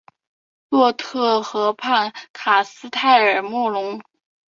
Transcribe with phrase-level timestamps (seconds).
[0.69, 4.01] 洛特河畔卡斯泰尔莫龙。